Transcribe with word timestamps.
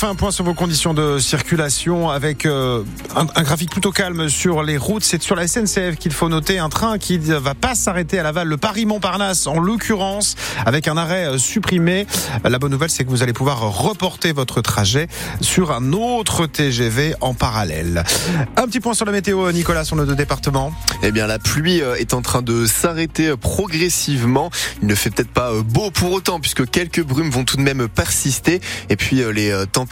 fait 0.00 0.06
un 0.06 0.14
point 0.14 0.30
sur 0.30 0.46
vos 0.46 0.54
conditions 0.54 0.94
de 0.94 1.18
circulation 1.18 2.08
avec 2.08 2.46
euh, 2.46 2.84
un, 3.14 3.42
graphique 3.42 3.70
plutôt 3.70 3.90
calme 3.90 4.30
sur 4.30 4.62
les 4.62 4.78
routes. 4.78 5.04
C'est 5.04 5.22
sur 5.22 5.36
la 5.36 5.46
SNCF 5.46 5.96
qu'il 5.98 6.12
faut 6.12 6.30
noter 6.30 6.58
un 6.58 6.70
train 6.70 6.96
qui 6.96 7.18
ne 7.18 7.34
va 7.34 7.54
pas 7.54 7.74
s'arrêter 7.74 8.18
à 8.18 8.22
Laval, 8.22 8.48
le 8.48 8.56
Paris-Montparnasse 8.56 9.46
en 9.46 9.58
l'occurrence, 9.58 10.36
avec 10.64 10.88
un 10.88 10.96
arrêt 10.96 11.26
euh, 11.26 11.36
supprimé. 11.36 12.06
La 12.44 12.58
bonne 12.58 12.70
nouvelle, 12.70 12.88
c'est 12.88 13.04
que 13.04 13.10
vous 13.10 13.22
allez 13.22 13.34
pouvoir 13.34 13.60
reporter 13.60 14.32
votre 14.32 14.62
trajet 14.62 15.06
sur 15.42 15.70
un 15.70 15.92
autre 15.92 16.46
TGV 16.46 17.14
en 17.20 17.34
parallèle. 17.34 18.02
Un 18.56 18.66
petit 18.68 18.80
point 18.80 18.94
sur 18.94 19.04
la 19.04 19.12
météo, 19.12 19.52
Nicolas, 19.52 19.84
sur 19.84 19.96
nos 19.96 20.06
deux 20.06 20.16
départements. 20.16 20.72
Eh 21.02 21.12
bien, 21.12 21.26
la 21.26 21.38
pluie 21.38 21.82
euh, 21.82 21.96
est 21.96 22.14
en 22.14 22.22
train 22.22 22.40
de 22.40 22.64
s'arrêter 22.64 23.36
progressivement. 23.36 24.50
Il 24.80 24.88
ne 24.88 24.94
fait 24.94 25.10
peut-être 25.10 25.32
pas 25.32 25.52
beau 25.62 25.90
pour 25.90 26.12
autant, 26.12 26.40
puisque 26.40 26.66
quelques 26.70 27.02
brumes 27.04 27.28
vont 27.28 27.44
tout 27.44 27.58
de 27.58 27.62
même 27.62 27.86
persister. 27.86 28.62
Et 28.88 28.96
puis, 28.96 29.22
les 29.34 29.52
températures 29.70 29.89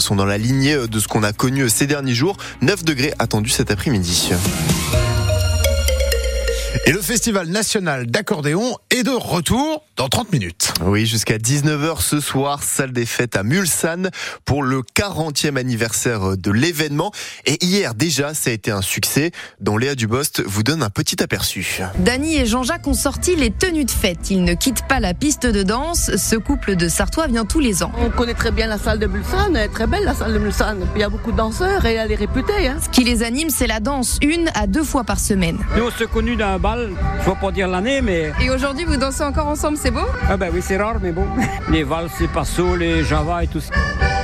sont 0.00 0.16
dans 0.16 0.24
la 0.24 0.38
lignée 0.38 0.76
de 0.88 1.00
ce 1.00 1.08
qu'on 1.08 1.22
a 1.22 1.32
connu 1.32 1.68
ces 1.68 1.86
derniers 1.86 2.14
jours. 2.14 2.36
9 2.62 2.84
degrés 2.84 3.12
attendus 3.18 3.50
cet 3.50 3.70
après-midi. 3.70 4.32
Et 6.88 6.92
le 6.92 7.00
Festival 7.00 7.48
national 7.48 8.06
d'accordéon 8.06 8.76
est 8.90 9.02
de 9.02 9.10
retour 9.10 9.84
dans 9.96 10.06
30 10.08 10.30
minutes. 10.32 10.72
Oui, 10.84 11.04
jusqu'à 11.04 11.36
19h 11.36 12.00
ce 12.00 12.20
soir, 12.20 12.62
salle 12.62 12.92
des 12.92 13.06
fêtes 13.06 13.34
à 13.34 13.42
Mulsanne 13.42 14.10
pour 14.44 14.62
le 14.62 14.82
40e 14.94 15.56
anniversaire 15.56 16.36
de 16.36 16.50
l'événement. 16.52 17.10
Et 17.44 17.58
hier 17.64 17.96
déjà, 17.96 18.34
ça 18.34 18.50
a 18.50 18.52
été 18.52 18.70
un 18.70 18.82
succès 18.82 19.32
dont 19.58 19.76
Léa 19.76 19.96
Dubost 19.96 20.44
vous 20.46 20.62
donne 20.62 20.80
un 20.84 20.88
petit 20.88 21.20
aperçu. 21.20 21.80
Dany 21.98 22.36
et 22.36 22.46
Jean-Jacques 22.46 22.86
ont 22.86 22.94
sorti 22.94 23.34
les 23.34 23.50
tenues 23.50 23.84
de 23.84 23.90
fête. 23.90 24.30
Ils 24.30 24.44
ne 24.44 24.54
quittent 24.54 24.86
pas 24.86 25.00
la 25.00 25.12
piste 25.12 25.44
de 25.44 25.64
danse. 25.64 26.14
Ce 26.14 26.36
couple 26.36 26.76
de 26.76 26.88
Sartois 26.88 27.26
vient 27.26 27.46
tous 27.46 27.58
les 27.58 27.82
ans. 27.82 27.90
On 27.98 28.10
connaît 28.10 28.34
très 28.34 28.52
bien 28.52 28.68
la 28.68 28.78
salle 28.78 29.00
de 29.00 29.08
Mulsanne. 29.08 29.56
Elle 29.56 29.64
est 29.64 29.72
très 29.72 29.88
belle 29.88 30.04
la 30.04 30.14
salle 30.14 30.34
de 30.34 30.38
Mulsanne. 30.38 30.86
Il 30.94 31.00
y 31.00 31.04
a 31.04 31.08
beaucoup 31.08 31.32
de 31.32 31.36
danseurs 31.36 31.84
et 31.84 31.94
elle 31.94 32.12
est 32.12 32.14
réputée. 32.14 32.68
Hein. 32.68 32.76
Ce 32.80 32.88
qui 32.90 33.02
les 33.02 33.24
anime, 33.24 33.50
c'est 33.50 33.66
la 33.66 33.80
danse, 33.80 34.20
une 34.22 34.52
à 34.54 34.68
deux 34.68 34.84
fois 34.84 35.02
par 35.02 35.18
semaine. 35.18 35.58
Nous, 35.76 35.82
on 35.82 36.06
connus 36.06 36.36
d'un 36.36 36.60
bal 36.60 36.75
je 37.20 37.30
vais 37.30 37.36
pas 37.40 37.50
dire 37.50 37.68
l'année, 37.68 38.00
mais. 38.02 38.32
Et 38.40 38.50
aujourd'hui, 38.50 38.84
vous 38.84 38.96
dansez 38.96 39.22
encore 39.22 39.46
ensemble, 39.46 39.76
c'est 39.76 39.90
beau? 39.90 40.06
Ah, 40.28 40.36
ben 40.36 40.50
oui, 40.52 40.60
c'est 40.62 40.76
rare, 40.76 40.96
mais 41.02 41.12
bon. 41.12 41.26
Les 41.70 41.84
valses, 41.84 42.20
les 42.20 42.28
passos, 42.28 42.76
les 42.76 43.04
java 43.04 43.44
et 43.44 43.46
tout 43.46 43.60
ça. 43.60 43.72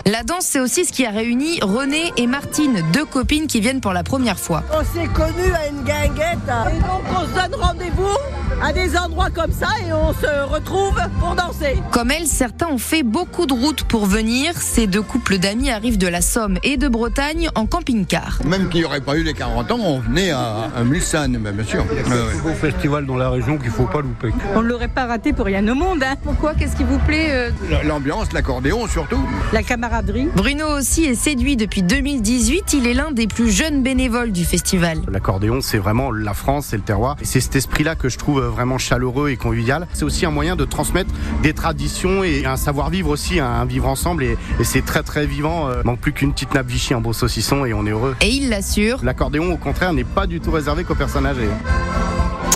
La 0.07 0.25
danse, 0.25 0.47
c'est 0.47 0.61
aussi 0.61 0.85
ce 0.85 0.93
qui 0.93 1.07
a 1.07 1.11
réuni 1.11 1.61
René 1.61 2.13
et 2.17 2.27
Martine, 2.27 2.83
deux 2.93 3.05
copines 3.05 3.47
qui 3.47 3.61
viennent 3.61 3.81
pour 3.81 3.93
la 3.93 4.03
première 4.03 4.39
fois. 4.39 4.65
On 4.73 4.81
s'est 4.81 5.07
connus 5.07 5.53
à 5.55 5.69
une 5.69 5.85
guinguette 5.85 6.39
et 6.49 6.81
donc 6.81 7.03
on 7.09 7.21
se 7.21 7.35
donne 7.35 7.61
rendez-vous 7.61 8.42
à 8.61 8.73
des 8.73 8.97
endroits 8.97 9.31
comme 9.31 9.53
ça 9.53 9.69
et 9.87 9.93
on 9.93 10.13
se 10.13 10.53
retrouve 10.53 10.99
pour 11.21 11.35
danser. 11.35 11.77
Comme 11.91 12.11
elles, 12.11 12.27
certains 12.27 12.69
ont 12.69 12.79
fait 12.79 13.03
beaucoup 13.03 13.47
de 13.47 13.53
routes 13.53 13.85
pour 13.85 14.07
venir. 14.07 14.55
Ces 14.57 14.87
deux 14.87 15.03
couples 15.03 15.39
d'amis 15.39 15.71
arrivent 15.71 15.99
de 15.99 16.09
la 16.09 16.21
Somme 16.21 16.59
et 16.63 16.77
de 16.77 16.89
Bretagne 16.89 17.49
en 17.55 17.67
camping-car. 17.67 18.41
Même 18.45 18.69
qu'il 18.69 18.81
n'y 18.81 18.87
aurait 18.87 19.01
pas 19.01 19.17
eu 19.17 19.23
les 19.23 19.35
40 19.35 19.71
ans, 19.73 19.79
on 19.81 19.99
venait 20.01 20.31
à, 20.31 20.71
à 20.77 20.85
Mulsanne, 20.85 21.39
bien 21.39 21.65
sûr. 21.65 21.85
C'est 21.89 22.13
un 22.13 22.43
beau 22.43 22.55
festival 22.55 23.07
dans 23.07 23.17
la 23.17 23.31
région 23.31 23.57
qu'il 23.57 23.69
ne 23.69 23.73
faut 23.73 23.87
pas 23.87 24.01
louper. 24.01 24.33
On 24.55 24.63
ne 24.63 24.69
l'aurait 24.69 24.89
pas 24.89 25.07
raté 25.07 25.33
pour 25.33 25.47
rien 25.47 25.67
au 25.69 25.75
monde. 25.75 26.03
Hein. 26.03 26.17
Pourquoi? 26.23 26.55
Qu'est-ce 26.55 26.77
qui 26.77 26.85
vous 26.85 26.99
plaît 26.99 27.29
euh... 27.31 27.51
L'ambiance, 27.85 28.33
l'accordéon 28.33 28.87
surtout. 28.87 29.21
La 29.53 29.63
camaraderie. 29.63 30.29
Bruno 30.35 30.67
aussi 30.77 31.05
est 31.05 31.15
séduit 31.15 31.57
depuis 31.57 31.83
2018. 31.83 32.75
Il 32.75 32.87
est 32.87 32.95
l'un 32.95 33.13
des 33.13 33.27
plus 33.27 33.51
jeunes 33.51 33.83
bénévoles 33.83 34.33
du 34.33 34.45
festival. 34.45 34.99
L'accordéon, 35.11 35.61
c'est 35.61 35.79
vraiment 35.79 36.11
la 36.11 36.35
France, 36.35 36.67
c'est 36.71 36.77
le 36.77 36.83
terroir. 36.83 37.17
C'est 37.23 37.41
cet 37.41 37.57
esprit-là 37.57 37.95
que 37.95 38.09
je 38.09 38.19
trouve 38.19 38.42
vraiment 38.49 38.79
chaleureux 38.79 39.31
et 39.31 39.37
convivial. 39.37 39.87
C'est 39.93 40.05
aussi 40.05 40.27
un 40.27 40.31
moyen 40.31 40.57
de 40.57 40.65
transmettre 40.65 41.13
des 41.43 41.53
traditions 41.53 42.25
et 42.25 42.45
un 42.47 42.57
savoir-vivre 42.57 43.11
aussi, 43.11 43.41
un 43.41 43.65
vivre 43.65 43.89
ensemble. 43.89 44.25
Et, 44.25 44.37
et 44.61 44.65
c'est 44.65 44.83
très 44.83 45.03
très 45.03 45.27
vivant. 45.27 45.69
Il 45.83 45.87
manque 45.87 46.01
plus 46.01 46.13
qu'une 46.13 46.33
petite 46.33 46.55
nappe 46.55 46.69
Vichy, 46.69 46.95
un 46.95 47.01
beau 47.01 47.13
saucisson 47.13 47.65
et 47.65 47.75
on 47.75 47.87
est 47.87 47.91
heureux. 47.91 48.17
Et 48.21 48.29
il 48.29 48.49
l'assure. 48.49 48.99
L'accordéon, 49.03 49.53
au 49.53 49.57
contraire, 49.57 49.93
n'est 49.93 50.05
pas 50.05 50.27
du 50.27 50.41
tout 50.41 50.51
réservé 50.51 50.85
qu'aux 50.85 50.95
personnes 50.95 51.27
âgées. 51.27 51.49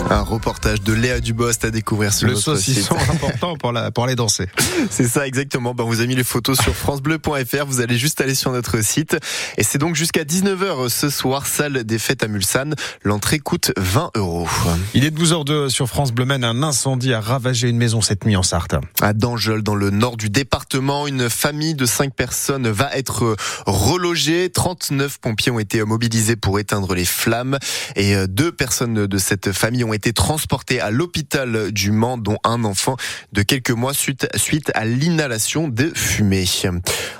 Un 0.09 0.21
reportage 0.21 0.81
de 0.81 0.93
Léa 0.93 1.19
Dubost 1.19 1.65
à 1.65 1.69
découvrir 1.69 2.13
sur 2.13 2.27
le 2.27 2.33
notre 2.33 2.45
saucisson 2.55 2.97
site. 2.97 3.09
important 3.13 3.57
pour, 3.57 3.73
la, 3.73 3.91
pour 3.91 4.05
aller 4.05 4.15
danser. 4.15 4.47
C'est 4.89 5.07
ça 5.07 5.27
exactement. 5.27 5.73
Ben, 5.73 5.83
on 5.83 5.87
vous 5.87 5.99
a 5.99 6.05
mis 6.05 6.15
les 6.15 6.23
photos 6.23 6.57
sur 6.57 6.73
francebleu.fr. 6.73 7.65
Vous 7.65 7.81
allez 7.81 7.97
juste 7.97 8.21
aller 8.21 8.35
sur 8.35 8.51
notre 8.51 8.81
site. 8.81 9.17
Et 9.57 9.63
c'est 9.63 9.77
donc 9.77 9.95
jusqu'à 9.95 10.23
19h 10.23 10.87
ce 10.87 11.09
soir, 11.09 11.45
salle 11.45 11.83
des 11.83 11.99
fêtes 11.99 12.23
à 12.23 12.27
Mulsanne. 12.27 12.75
L'entrée 13.03 13.39
coûte 13.39 13.73
20 13.75 14.11
euros. 14.15 14.47
Il 14.93 15.03
est 15.03 15.15
12h02 15.15 15.69
sur 15.69 15.87
France 15.87 16.13
Bleu 16.13 16.25
Maine. 16.25 16.45
Un 16.45 16.63
incendie 16.63 17.13
a 17.13 17.19
ravagé 17.19 17.67
une 17.67 17.77
maison 17.77 17.99
cette 17.99 18.25
nuit 18.25 18.37
en 18.37 18.43
Sarthe. 18.43 18.75
À 19.01 19.11
Dangeul, 19.13 19.61
dans 19.61 19.75
le 19.75 19.89
nord 19.89 20.15
du 20.15 20.29
département, 20.29 21.07
une 21.07 21.29
famille 21.29 21.75
de 21.75 21.85
5 21.85 22.13
personnes 22.13 22.69
va 22.69 22.95
être 22.95 23.35
relogée. 23.65 24.49
39 24.49 25.19
pompiers 25.19 25.51
ont 25.51 25.59
été 25.59 25.83
mobilisés 25.83 26.37
pour 26.37 26.59
éteindre 26.59 26.95
les 26.95 27.05
flammes. 27.05 27.57
Et 27.97 28.15
deux 28.27 28.53
personnes 28.53 29.05
de 29.05 29.17
cette 29.17 29.51
famille 29.51 29.83
ont 29.83 29.93
été 29.93 29.96
transportés 30.13 30.79
à 30.79 30.91
l'hôpital 30.91 31.71
du 31.71 31.91
Mans, 31.91 32.17
dont 32.17 32.37
un 32.43 32.63
enfant 32.63 32.95
de 33.33 33.41
quelques 33.41 33.71
mois 33.71 33.93
suite, 33.93 34.27
suite 34.35 34.71
à 34.73 34.85
l'inhalation 34.85 35.67
de 35.67 35.91
fumée. 35.95 36.37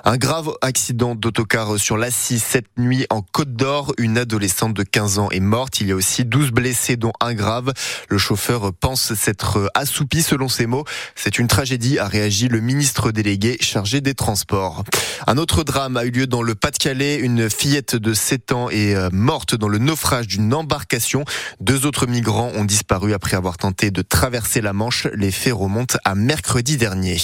Un 0.05 0.17
grave 0.17 0.53
accident 0.61 1.15
d'autocar 1.15 1.79
sur 1.79 1.97
l'Assis 1.97 2.39
cette 2.39 2.67
nuit 2.77 3.05
en 3.09 3.21
Côte 3.21 3.53
d'Or. 3.53 3.93
Une 3.97 4.17
adolescente 4.17 4.73
de 4.73 4.83
15 4.83 5.19
ans 5.19 5.29
est 5.31 5.39
morte. 5.39 5.81
Il 5.81 5.87
y 5.87 5.91
a 5.91 5.95
aussi 5.95 6.23
12 6.23 6.51
blessés, 6.51 6.95
dont 6.97 7.11
un 7.19 7.33
grave. 7.33 7.73
Le 8.09 8.17
chauffeur 8.17 8.71
pense 8.73 9.13
s'être 9.15 9.69
assoupi 9.73 10.21
selon 10.21 10.49
ses 10.49 10.65
mots. 10.65 10.85
C'est 11.15 11.39
une 11.39 11.47
tragédie, 11.47 11.99
a 11.99 12.07
réagi 12.07 12.47
le 12.47 12.59
ministre 12.59 13.11
délégué 13.11 13.57
chargé 13.59 14.01
des 14.01 14.13
transports. 14.13 14.83
Un 15.25 15.37
autre 15.37 15.63
drame 15.63 15.97
a 15.97 16.05
eu 16.05 16.11
lieu 16.11 16.27
dans 16.27 16.43
le 16.43 16.55
Pas-de-Calais. 16.55 17.15
Une 17.17 17.49
fillette 17.49 17.95
de 17.95 18.13
7 18.13 18.51
ans 18.51 18.69
est 18.69 18.95
morte 19.11 19.55
dans 19.55 19.69
le 19.69 19.77
naufrage 19.77 20.27
d'une 20.27 20.53
embarcation. 20.53 21.25
Deux 21.59 21.85
autres 21.85 22.07
migrants 22.07 22.51
ont 22.55 22.65
disparu 22.67 23.13
après 23.13 23.35
avoir 23.35 23.57
tenté 23.57 23.89
de 23.89 24.03
traverser 24.03 24.61
la 24.61 24.73
Manche. 24.73 25.07
Les 25.15 25.31
faits 25.31 25.53
remontent 25.53 25.97
à 26.05 26.13
mercredi 26.13 26.77
dernier. 26.77 27.17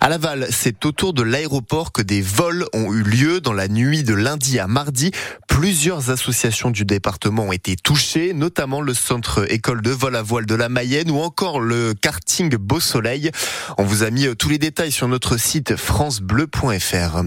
À 0.00 0.08
Laval, 0.08 0.46
c'est 0.50 0.84
autour 0.84 1.14
de 1.14 1.22
l'aéroport 1.22 1.92
que 1.92 2.02
des 2.02 2.20
vols 2.20 2.66
ont 2.74 2.92
eu 2.92 3.02
lieu 3.02 3.40
dans 3.40 3.52
la 3.52 3.68
nuit 3.68 4.02
de 4.02 4.12
lundi 4.14 4.58
à 4.58 4.66
mardi. 4.66 5.12
Plusieurs 5.48 6.10
associations 6.10 6.70
du 6.70 6.84
département 6.84 7.44
ont 7.44 7.52
été 7.52 7.76
touchées, 7.76 8.34
notamment 8.34 8.82
le 8.82 8.92
centre 8.92 9.50
école 9.50 9.80
de 9.80 9.90
vol 9.90 10.16
à 10.16 10.22
voile 10.22 10.44
de 10.44 10.54
la 10.54 10.68
Mayenne 10.68 11.10
ou 11.10 11.20
encore 11.20 11.60
le 11.60 11.94
karting 11.94 12.54
Beau 12.56 12.80
Soleil. 12.80 13.30
On 13.78 13.84
vous 13.84 14.02
a 14.02 14.10
mis 14.10 14.26
tous 14.36 14.48
les 14.48 14.58
détails 14.58 14.92
sur 14.92 15.08
notre 15.08 15.38
site 15.38 15.76
francebleu.fr. 15.76 17.22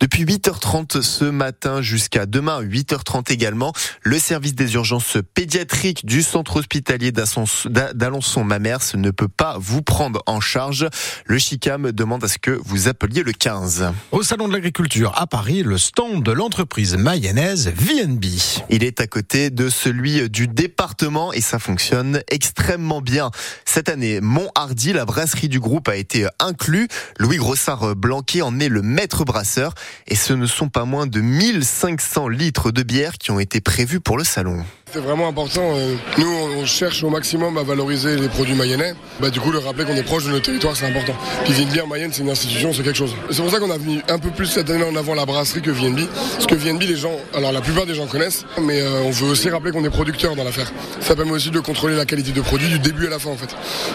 Depuis 0.00 0.24
8h30 0.24 1.02
ce 1.02 1.24
matin 1.24 1.82
jusqu'à 1.82 2.26
demain 2.26 2.62
8h30 2.62 3.32
également, 3.32 3.72
le 4.02 4.18
service 4.18 4.54
des 4.54 4.74
urgences 4.74 5.18
pédiatriques 5.34 6.06
du 6.06 6.22
centre 6.22 6.56
hospitalier 6.56 6.75
d'Alençon-Mamers 6.80 8.94
ne 8.94 9.10
peut 9.10 9.28
pas 9.28 9.56
vous 9.58 9.82
prendre 9.82 10.22
en 10.26 10.40
charge. 10.40 10.88
Le 11.26 11.38
CHICAM 11.38 11.92
demande 11.92 12.24
à 12.24 12.28
ce 12.28 12.38
que 12.38 12.58
vous 12.64 12.88
appeliez 12.88 13.22
le 13.22 13.32
15. 13.32 13.92
Au 14.12 14.22
Salon 14.22 14.48
de 14.48 14.52
l'Agriculture 14.52 15.12
à 15.16 15.26
Paris, 15.26 15.62
le 15.62 15.78
stand 15.78 16.22
de 16.22 16.32
l'entreprise 16.32 16.96
mayonnaise 16.96 17.72
VNB. 17.76 18.24
Il 18.70 18.84
est 18.84 19.00
à 19.00 19.06
côté 19.06 19.50
de 19.50 19.68
celui 19.68 20.28
du 20.30 20.48
département 20.48 21.32
et 21.32 21.40
ça 21.40 21.58
fonctionne 21.58 22.22
extrêmement 22.28 23.00
bien. 23.00 23.30
Cette 23.64 23.88
année, 23.88 24.20
Monthardy, 24.20 24.92
la 24.92 25.04
brasserie 25.04 25.48
du 25.48 25.60
groupe, 25.60 25.88
a 25.88 25.96
été 25.96 26.26
inclus. 26.38 26.88
Louis 27.18 27.36
Grossard-Blanquet 27.36 28.42
en 28.42 28.58
est 28.60 28.68
le 28.68 28.82
maître 28.82 29.24
brasseur 29.24 29.74
et 30.06 30.14
ce 30.14 30.32
ne 30.32 30.46
sont 30.46 30.68
pas 30.68 30.84
moins 30.84 31.06
de 31.06 31.20
1500 31.20 32.28
litres 32.28 32.70
de 32.70 32.82
bière 32.82 33.18
qui 33.18 33.30
ont 33.30 33.40
été 33.40 33.60
prévus 33.60 34.00
pour 34.00 34.18
le 34.18 34.24
salon. 34.24 34.64
C'est 34.92 35.00
vraiment 35.00 35.26
important. 35.26 35.74
Nous, 36.16 36.32
on 36.58 36.64
cherche 36.64 37.02
au 37.02 37.10
maximum 37.10 37.58
à 37.58 37.64
valoriser 37.64 38.16
les 38.16 38.28
produits 38.28 38.54
mayennais. 38.54 38.94
Bah, 39.20 39.30
du 39.30 39.40
coup, 39.40 39.50
le 39.50 39.58
rappeler 39.58 39.84
qu'on 39.84 39.96
est 39.96 40.04
proche 40.04 40.24
de 40.26 40.30
nos 40.30 40.38
territoires, 40.38 40.76
c'est 40.76 40.86
important. 40.86 41.12
Puis 41.44 41.54
VNB 41.54 41.80
en 41.82 41.86
Mayenne, 41.88 42.12
c'est 42.12 42.22
une 42.22 42.30
institution, 42.30 42.72
c'est 42.72 42.84
quelque 42.84 42.96
chose. 42.96 43.12
C'est 43.30 43.42
pour 43.42 43.50
ça 43.50 43.58
qu'on 43.58 43.70
a 43.72 43.78
mis 43.78 44.00
un 44.08 44.18
peu 44.20 44.30
plus 44.30 44.46
cette 44.46 44.70
année 44.70 44.84
en 44.84 44.94
avant 44.94 45.14
la 45.14 45.26
brasserie 45.26 45.60
que 45.60 45.72
VNB. 45.72 46.02
Parce 46.34 46.46
que 46.46 46.54
VNB, 46.54 46.82
les 46.82 46.96
gens, 46.96 47.10
alors 47.34 47.50
la 47.50 47.60
plupart 47.62 47.84
des 47.84 47.96
gens 47.96 48.06
connaissent, 48.06 48.44
mais 48.62 48.80
euh, 48.80 49.02
on 49.04 49.10
veut 49.10 49.26
aussi 49.26 49.50
rappeler 49.50 49.72
qu'on 49.72 49.84
est 49.84 49.90
producteur 49.90 50.36
dans 50.36 50.44
l'affaire. 50.44 50.72
Ça 51.00 51.16
permet 51.16 51.32
aussi 51.32 51.50
de 51.50 51.58
contrôler 51.58 51.96
la 51.96 52.06
qualité 52.06 52.30
de 52.30 52.40
produit 52.40 52.68
du 52.68 52.78
début 52.78 53.08
à 53.08 53.10
la 53.10 53.18
fin, 53.18 53.30
en 53.30 53.36
fait. 53.36 53.54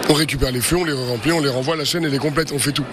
On 0.10 0.14
récupère 0.14 0.52
les 0.52 0.62
fûts, 0.62 0.76
on 0.76 0.84
les 0.84 0.92
remplit, 0.92 1.32
on 1.32 1.40
les 1.40 1.50
renvoie, 1.50 1.78
la 1.78 1.86
chaîne 1.86 2.04
elle 2.04 2.14
est 2.14 2.18
complète, 2.20 2.52
on 2.52 2.60
fait 2.60 2.74
tout. 2.74 2.86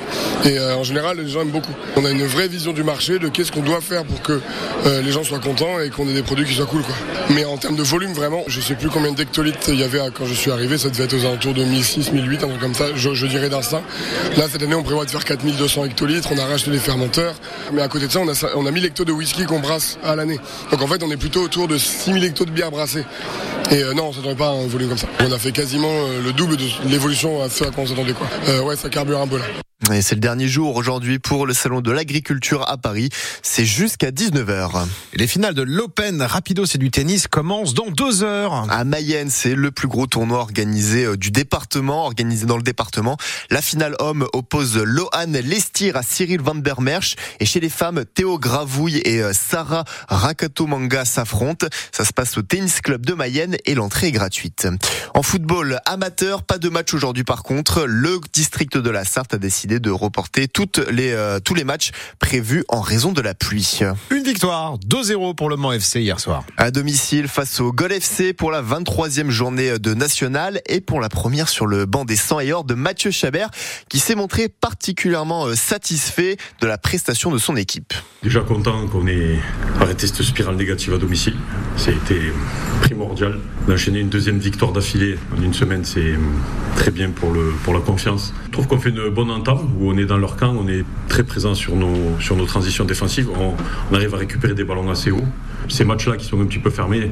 Et 0.45 0.57
euh, 0.57 0.77
en 0.77 0.85
général, 0.85 1.19
les 1.19 1.29
gens 1.29 1.41
aiment 1.41 1.51
beaucoup. 1.51 1.75
On 1.97 2.05
a 2.05 2.11
une 2.13 2.25
vraie 2.25 2.47
vision 2.49 2.73
du 2.73 2.85
marché, 2.85 3.19
de 3.19 3.29
qu'est-ce 3.29 3.51
qu'on 3.51 3.63
doit 3.63 3.81
faire 3.81 4.05
pour 4.05 4.23
que 4.23 4.41
euh, 4.87 5.03
les 5.03 5.11
gens 5.11 5.25
soient 5.25 5.41
contents 5.41 5.81
et 5.81 5.91
qu'on 5.91 6.09
ait 6.09 6.15
des 6.15 6.23
produits 6.23 6.47
qui 6.47 6.55
soient 6.55 6.67
cool, 6.67 6.83
quoi. 6.83 6.95
Mais 7.31 7.45
en 7.45 7.57
termes 7.57 7.77
de 7.77 7.85
volume, 7.89 8.13
vraiment, 8.13 8.45
je 8.47 8.61
sais 8.61 8.75
plus 8.75 8.89
combien 8.89 9.13
d'hectolitres 9.13 9.69
il 9.69 9.81
y 9.81 9.83
avait 9.83 10.01
quand 10.15 10.27
je 10.27 10.35
suis 10.35 10.51
arrivé, 10.51 10.79
ça 10.79 10.91
devait 10.91 11.05
être 11.05 11.15
aux 11.15 11.25
alentours 11.25 11.55
de 11.55 11.65
1006, 11.65 12.13
1008, 12.13 12.45
un 12.45 12.49
truc 12.49 12.61
comme 12.61 12.75
ça, 12.75 12.85
je, 12.95 13.15
je 13.15 13.27
dirais 13.27 13.49
d'instinct. 13.49 13.83
Là, 14.37 14.47
cette 14.51 14.63
année, 14.63 14.75
on 14.75 14.83
prévoit 14.83 15.05
de 15.05 15.11
faire 15.11 15.25
4200 15.25 15.87
hectolitres, 15.87 16.29
on 16.33 16.39
a 16.39 16.45
racheté 16.45 16.71
les 16.71 16.79
fermenteurs, 16.79 17.35
mais 17.73 17.83
à 17.83 17.89
côté 17.89 18.07
de 18.07 18.13
ça, 18.13 18.21
on 18.21 18.29
a, 18.29 18.57
on 18.57 18.67
a 18.67 18.71
1000 18.71 18.85
hectos 18.85 19.05
de 19.05 19.13
whisky 19.13 19.45
qu'on 19.45 19.61
brasse 19.61 19.99
à 20.05 20.15
l'année. 20.17 20.39
Donc 20.71 20.83
en 20.83 20.87
fait, 20.87 21.03
on 21.03 21.11
est 21.11 21.17
plutôt 21.17 21.43
autour 21.43 21.69
de 21.69 21.79
6000 21.79 22.25
hectos 22.25 22.45
de 22.45 22.51
bière 22.51 22.71
brassée. 22.71 23.05
Et 23.71 23.83
euh, 23.83 23.95
non, 23.95 24.09
on 24.09 24.13
s'attendait 24.13 24.35
pas 24.35 24.49
à 24.49 24.53
un 24.53 24.67
volume 24.67 24.89
comme 24.89 24.99
ça. 24.99 25.09
On 25.21 25.33
a 25.33 25.39
fait 25.39 25.53
quasiment 25.53 25.89
euh, 25.91 26.23
le 26.23 26.33
double 26.33 26.57
de 26.57 26.65
l'évolution 26.87 27.43
à 27.43 27.49
ce 27.49 27.65
à 27.65 27.71
quoi 27.71 27.85
on 27.85 27.87
s'attendait, 27.87 28.13
quoi. 28.13 28.27
Euh, 28.49 28.63
ouais, 28.63 28.77
ça 28.77 28.89
carbure 28.89 29.21
un 29.21 29.27
peu 29.27 29.39
là. 29.39 29.45
Et 29.93 30.03
c'est 30.03 30.17
le 30.17 30.21
dernier 30.21 30.49
jour 30.49 30.77
aujourd'hui 30.77 31.19
pour 31.19 31.47
le 31.47 31.55
salon 31.55 31.81
de 31.81 31.91
l'agriculture 31.91 32.69
à 32.69 32.77
Paris. 32.77 33.09
C'est 33.43 33.65
jusqu'à 33.65 34.11
19h. 34.11 34.87
les 35.15 35.27
finales 35.27 35.55
de 35.55 35.63
l'Open 35.63 36.21
Rapido, 36.21 36.67
c'est 36.67 36.79
du 36.79 36.91
tennis, 36.91 37.27
commencent 37.27 37.75
dans 37.75 37.91
deux 37.91 38.23
heures. 38.23 38.67
À 38.71 38.85
Mayenne, 38.85 39.31
c'est 39.31 39.55
le 39.55 39.71
plus 39.71 39.87
gros 39.89 40.07
tournoi 40.07 40.41
organisé 40.41 41.05
euh, 41.05 41.17
du 41.17 41.31
département, 41.31 42.05
organisé 42.05 42.45
dans 42.45 42.57
le 42.57 42.63
département. 42.65 43.17
La 43.51 43.63
finale 43.63 43.95
homme 44.01 44.27
oppose 44.33 44.77
Lohan 44.77 45.33
Lestir 45.45 45.97
à 45.97 46.03
Cyril 46.03 46.41
Van 46.41 46.57
der 46.57 46.81
Merch. 46.81 47.15
Et 47.39 47.47
chez 47.47 47.61
les 47.61 47.71
femmes, 47.71 48.05
Théo 48.05 48.39
Gravouille 48.39 48.99
et 49.05 49.23
euh, 49.23 49.33
Sarah 49.33 49.85
Rakatomanga 50.09 51.05
s'affrontent. 51.05 51.67
Ça 51.93 52.05
se 52.05 52.13
passe 52.13 52.37
au 52.37 52.43
tennis 52.43 52.81
club 52.81 53.07
de 53.07 53.15
Mayenne 53.15 53.57
et 53.65 53.75
l'entrée 53.75 54.09
est 54.09 54.13
gratuite. 54.13 54.67
En 55.15 55.23
football 55.23 55.81
amateur, 55.87 56.43
pas 56.43 56.59
de 56.59 56.69
match 56.69 56.93
aujourd'hui 56.93 57.25
par 57.25 57.43
contre. 57.43 57.85
Le 57.87 58.19
district 58.33 58.77
de 58.77 58.91
la 58.91 59.05
Sarthe 59.05 59.35
a 59.35 59.39
décidé 59.39 59.68
de 59.69 59.91
reporter 59.91 60.49
toutes 60.49 60.79
les, 60.91 61.13
euh, 61.13 61.39
tous 61.39 61.55
les 61.55 61.65
matchs 61.65 61.91
prévus 62.19 62.65
en 62.69 62.81
raison 62.81 63.13
de 63.13 63.21
la 63.21 63.35
pluie. 63.35 63.81
Une 64.11 64.23
victoire, 64.23 64.79
2-0 64.79 65.35
pour 65.35 65.51
le 65.51 65.57
Mans 65.57 65.73
FC 65.73 66.01
hier 66.01 66.19
soir. 66.19 66.45
À 66.57 66.71
domicile 66.71 67.29
face 67.29 67.61
au 67.61 67.73
Gol 67.73 67.93
FC 67.93 68.33
pour 68.33 68.51
la 68.51 68.63
23e 68.63 69.31
journée 69.31 69.79
de 69.79 69.95
nationale 69.95 70.63
et 70.67 70.81
pour 70.81 71.01
la 71.01 71.11
première 71.11 71.49
sur 71.49 71.67
le 71.67 71.85
banc 71.85 72.05
des 72.05 72.17
100 72.17 72.41
et 72.41 72.53
or 72.53 72.65
de 72.65 72.75
Mathieu 72.75 73.11
Chabert 73.11 73.51
qui 73.91 73.99
s'est 73.99 74.15
montré 74.15 74.49
particulièrement 74.49 75.47
euh, 75.47 75.55
satisfait 75.55 76.39
de 76.61 76.67
la 76.67 76.79
prestation 76.79 77.31
de 77.31 77.39
son 77.39 77.57
équipe. 77.57 77.93
Déjà 78.23 78.41
content 78.41 78.87
qu'on 78.89 79.07
ait 79.07 79.39
arrêté 79.81 80.07
cette 80.07 80.23
spirale 80.23 80.57
négative 80.57 80.95
à 80.95 80.99
domicile. 80.99 81.37
Ça 81.77 81.91
a 81.91 81.95
été 81.95 82.33
primordial. 82.81 83.39
D'enchaîner 83.67 84.01
une 84.01 84.09
deuxième 84.09 84.39
victoire 84.39 84.73
d'affilée 84.73 85.19
en 85.37 85.43
une 85.43 85.55
semaine, 85.55 85.85
c'est 85.85 86.15
très 86.77 86.91
bien 86.91 87.11
pour, 87.11 87.33
le, 87.33 87.53
pour 87.65 87.75
la 87.75 87.81
confiance. 87.81 88.33
Je 88.47 88.53
trouve 88.53 88.67
qu'on 88.67 88.79
fait 88.79 88.91
une 88.91 89.09
bonne 89.11 89.31
où 89.63 89.91
on 89.91 89.97
est 89.97 90.05
dans 90.05 90.17
leur 90.17 90.37
camp, 90.37 90.55
on 90.59 90.69
est 90.69 90.85
très 91.09 91.25
présent 91.25 91.55
sur 91.55 91.75
nos, 91.77 92.47
transitions 92.47 92.85
défensives. 92.85 93.29
On, 93.31 93.95
arrive 93.95 94.15
à 94.15 94.19
récupérer 94.19 94.55
des 94.55 94.65
ballons 94.65 94.91
assez 94.91 95.11
hauts. 95.11 95.27
Ces 95.69 95.85
matchs-là 95.85 96.17
qui 96.17 96.25
sont 96.25 96.41
un 96.41 96.47
petit 96.47 96.61
peu 96.61 96.71
fermés, 96.71 97.11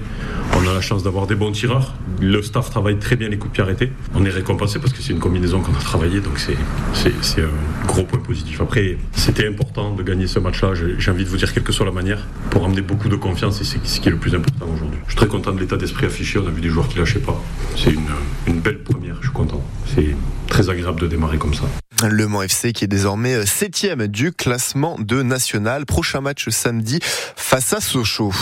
on 0.55 0.69
a 0.69 0.73
la 0.73 0.81
chance 0.81 1.03
d'avoir 1.03 1.27
des 1.27 1.35
bons 1.35 1.53
tireurs. 1.53 1.95
Le 2.21 2.41
staff 2.43 2.71
travaille 2.71 2.99
très 2.99 3.17
bien 3.17 3.29
les 3.29 3.37
coups 3.37 3.51
de 3.51 3.55
pied 3.55 3.63
arrêtés. 3.63 3.93
On 4.15 4.25
est 4.25 4.31
récompensé 4.31 4.79
parce 4.79 4.93
que 4.93 5.03
c'est 5.03 5.13
une 5.13 5.19
combinaison 5.19 5.61
qu'on 5.61 5.75
a 5.75 5.83
travaillé, 5.83 6.21
donc 6.21 6.39
c'est 6.39 7.43
un 7.43 7.87
gros 7.87 8.05
point 8.05 8.21
positif. 8.21 8.61
Après, 8.61 8.97
c'était 9.13 9.47
important 9.47 9.95
de 9.95 10.03
gagner 10.03 10.27
ce 10.27 10.39
match-là. 10.39 10.73
J'ai 10.75 11.11
envie 11.11 11.25
de 11.25 11.29
vous 11.29 11.37
dire, 11.37 11.53
quelle 11.53 11.65
que 11.65 11.73
soit 11.73 11.87
la 11.87 11.93
manière, 11.93 12.27
pour 12.51 12.65
amener 12.65 12.83
beaucoup 12.83 13.09
de 13.09 13.17
confiance 13.17 13.61
et 13.61 13.65
c'est 13.65 13.85
ce 13.85 14.01
qui 14.01 14.09
est 14.09 14.13
le 14.13 14.19
plus 14.19 14.35
important 14.35 14.67
aujourd'hui. 14.73 14.99
Je 15.07 15.13
suis 15.13 15.19
très 15.19 15.29
content 15.29 15.53
de 15.53 15.61
l'état 15.61 15.77
d'esprit 15.77 16.07
affiché. 16.07 16.39
On 16.39 16.47
a 16.47 16.51
vu 16.51 16.61
des 16.61 16.71
joueurs 16.71 16.89
qui 16.89 16.99
lâchaient 16.99 17.19
pas. 17.19 17.39
C'est 17.77 17.91
une, 17.91 18.09
une 18.47 18.61
belle 18.61 18.79
première. 18.79 19.17
Je 19.17 19.27
suis 19.27 19.35
content. 19.35 19.63
C'est 19.95 20.17
très 20.49 20.71
agréable 20.71 21.01
de 21.01 21.07
démarrer 21.07 21.39
comme 21.39 21.55
ça. 21.55 21.65
Le 22.03 22.27
Mans 22.27 22.43
FC 22.43 22.75
qui 22.75 22.85
est 22.85 22.89
désormais 22.89 23.47
septième 23.47 24.07
du 24.07 24.31
classement 24.31 24.97
de 24.99 25.23
national. 25.23 25.87
Prochain 25.87 26.21
match 26.21 26.51
samedi 26.51 26.99
face 27.03 27.73
à 27.73 27.81
Sochaux. 27.81 28.35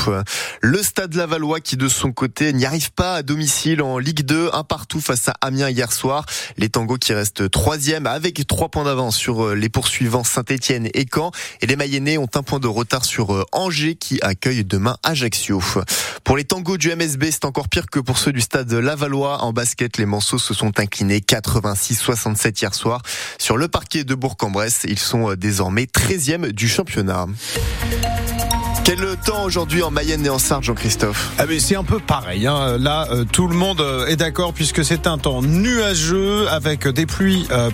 Le 0.61 0.83
Stade 0.83 1.15
Lavallois 1.15 1.61
qui 1.61 1.77
de 1.77 1.87
son 1.87 2.11
côté 2.11 2.53
n'y 2.53 2.67
arrive 2.67 2.91
pas 2.93 3.15
à 3.15 3.23
domicile 3.23 3.81
en 3.81 3.99
Ligue 3.99 4.23
2, 4.23 4.51
un 4.53 4.65
partout 4.65 5.01
face 5.01 5.29
à 5.29 5.35
Amiens 5.41 5.71
hier 5.71 5.93
soir. 5.93 6.27
Les 6.57 6.69
Tangos 6.69 6.99
qui 6.99 7.13
restent 7.13 7.49
troisième 7.49 8.07
avec 8.07 8.45
trois 8.49 8.71
points 8.71 8.85
d'avance 8.85 9.17
sur 9.17 9.55
les 9.55 9.69
poursuivants 9.69 10.25
Saint-Etienne 10.25 10.89
et 10.93 11.07
Caen. 11.13 11.31
Et 11.61 11.67
les 11.67 11.77
Mayennais 11.77 12.19
ont 12.19 12.29
un 12.35 12.43
point 12.43 12.59
de 12.59 12.67
retard 12.67 13.05
sur 13.05 13.47
Angers 13.53 13.95
qui 13.95 14.19
accueille 14.23 14.65
demain 14.65 14.97
Ajaccio. 15.05 15.63
Pour 16.25 16.37
les 16.37 16.45
Tangos 16.45 16.77
du 16.77 16.95
MSB, 16.95 17.27
c'est 17.31 17.45
encore 17.45 17.69
pire 17.69 17.87
que 17.87 18.01
pour 18.01 18.19
ceux 18.19 18.33
du 18.33 18.41
Stade 18.41 18.73
Lavallois. 18.73 19.43
En 19.43 19.53
basket, 19.53 19.97
les 19.99 20.07
Manceaux 20.07 20.39
se 20.39 20.55
sont 20.55 20.81
inclinés 20.81 21.21
86-67 21.21 22.61
hier 22.61 22.75
soir. 22.75 23.03
Sur 23.45 23.59
le 23.59 23.69
parquet 23.69 24.05
de 24.05 24.15
Bourg-en-Bresse, 24.15 24.87
ils 24.89 24.99
sont 24.99 25.35
désormais 25.35 25.85
13e 25.85 26.51
du 26.53 26.67
championnat. 26.67 27.27
Quel 28.85 29.01
temps 29.27 29.45
aujourd'hui 29.45 29.83
en 29.83 29.91
Mayenne 29.91 30.25
et 30.25 30.31
en 30.31 30.39
Sarthe, 30.39 30.65
Jean-Christophe? 30.65 31.31
Ah 31.39 31.45
mais 31.47 31.59
C'est 31.59 31.77
un 31.77 31.85
peu 31.85 31.99
pareil. 31.99 32.47
Hein. 32.47 32.79
Là, 32.79 33.07
euh, 33.11 33.25
tout 33.31 33.47
le 33.47 33.55
monde 33.55 33.85
est 34.09 34.17
d'accord 34.17 34.55
puisque 34.55 34.83
c'est 34.83 35.07
un 35.07 35.19
temps 35.19 35.43
nuageux 35.43 36.49
avec 36.49 36.89
des 36.89 37.05
pluies 37.05 37.47
euh, 37.51 37.71